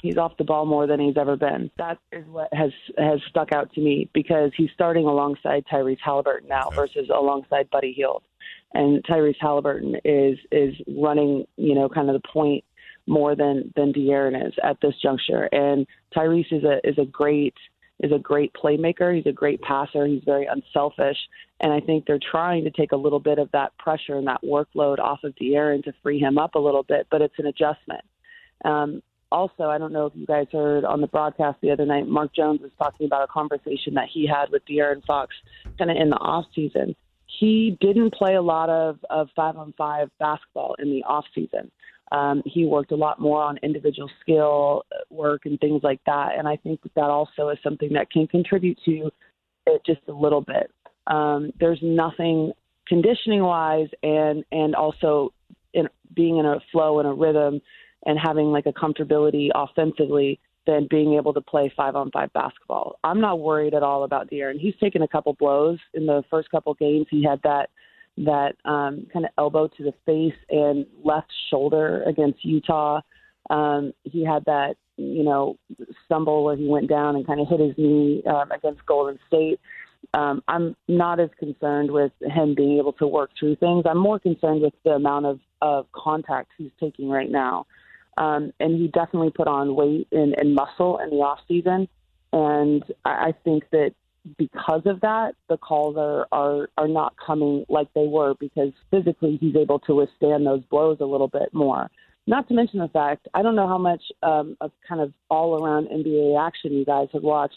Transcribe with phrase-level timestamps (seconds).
[0.00, 1.70] He's off the ball more than he's ever been.
[1.76, 6.48] That is what has has stuck out to me because he's starting alongside Tyrese Halliburton
[6.48, 8.22] now versus alongside Buddy Hield.
[8.74, 12.64] And Tyrese Halliburton is is running, you know, kind of the point
[13.08, 15.48] more than than De'Aaron is at this juncture.
[15.52, 17.54] And Tyrese is a is a great
[18.00, 19.16] is a great playmaker.
[19.16, 20.06] He's a great passer.
[20.06, 21.16] He's very unselfish.
[21.60, 24.42] And I think they're trying to take a little bit of that pressure and that
[24.44, 28.02] workload off of De'Aaron to free him up a little bit, but it's an adjustment.
[28.64, 32.08] Um, also, I don't know if you guys heard on the broadcast the other night,
[32.08, 35.34] Mark Jones was talking about a conversation that he had with De'Aaron Fox
[35.78, 36.94] kind of in the off season.
[37.26, 41.70] He didn't play a lot of, of five on five basketball in the off season.
[42.10, 46.30] Um, he worked a lot more on individual skill work and things like that.
[46.38, 49.10] And I think that, that also is something that can contribute to
[49.66, 50.70] it just a little bit.
[51.06, 52.52] Um, there's nothing
[52.86, 55.34] conditioning wise and, and also
[55.74, 57.60] in being in a flow and a rhythm
[58.06, 62.98] and having like a comfortability offensively than being able to play five on five basketball.
[63.02, 64.60] I'm not worried at all about De'Aaron.
[64.60, 67.06] He's taken a couple blows in the first couple games.
[67.10, 67.70] He had that
[68.18, 73.00] that um, kind of elbow to the face and left shoulder against Utah.
[73.48, 75.56] Um, he had that you know
[76.04, 79.60] stumble where he went down and kind of hit his knee um, against Golden State.
[80.14, 83.84] Um, I'm not as concerned with him being able to work through things.
[83.88, 87.66] I'm more concerned with the amount of, of contact he's taking right now.
[88.18, 91.88] Um, and he definitely put on weight and, and muscle in the off season.
[92.32, 93.92] And I, I think that
[94.36, 99.38] because of that, the calls are, are are not coming like they were because physically
[99.40, 101.88] he's able to withstand those blows a little bit more.
[102.26, 105.64] Not to mention the fact I don't know how much um, of kind of all
[105.64, 107.56] around NBA action you guys have watched.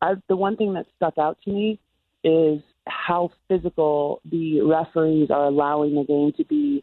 [0.00, 1.78] I, the one thing that stuck out to me
[2.24, 6.82] is how physical the referees are allowing the game to be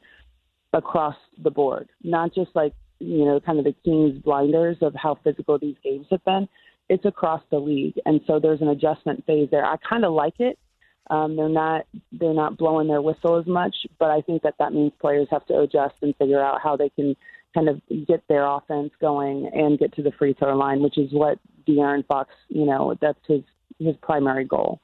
[0.73, 5.17] across the board, not just like you know, kind of the Kings' blinders of how
[5.23, 6.47] physical these games have been.
[6.87, 9.65] It's across the league, and so there's an adjustment phase there.
[9.65, 10.57] I kind of like it.
[11.09, 14.73] Um, they're not they're not blowing their whistle as much, but I think that that
[14.73, 17.15] means players have to adjust and figure out how they can
[17.53, 21.11] kind of get their offense going and get to the free throw line, which is
[21.11, 23.41] what De'Aaron Fox, you know, that's his
[23.79, 24.79] his primary goal.